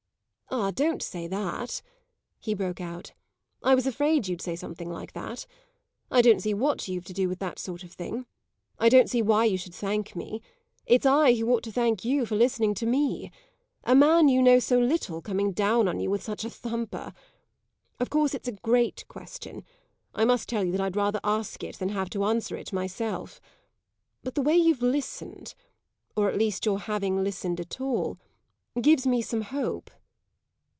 [0.53, 1.81] "Ah, don't say that!"
[2.37, 3.13] he broke out.
[3.63, 5.47] "I was afraid you'd say something like that.
[6.11, 8.25] I don't see what you've to do with that sort of thing.
[8.77, 10.41] I don't see why you should thank me
[10.85, 13.31] it's I who ought to thank you for listening to me:
[13.85, 17.13] a man you know so little coming down on you with such a thumper!
[17.97, 19.63] Of course it's a great question;
[20.13, 23.39] I must tell you that I'd rather ask it than have it to answer myself.
[24.21, 25.53] But the way you've listened
[26.17, 28.17] or at least your having listened at all
[28.81, 29.89] gives me some hope."